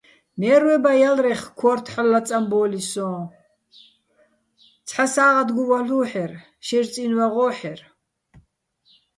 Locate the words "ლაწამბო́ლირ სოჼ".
2.11-3.09